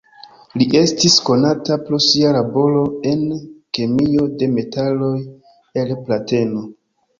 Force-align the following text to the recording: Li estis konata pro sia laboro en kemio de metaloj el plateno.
Li 0.59 0.65
estis 0.77 1.17
konata 1.27 1.77
pro 1.89 1.99
sia 2.05 2.31
laboro 2.37 2.81
en 3.11 3.23
kemio 3.79 4.27
de 4.41 4.51
metaloj 4.57 5.13
el 5.85 5.97
plateno. 6.11 6.69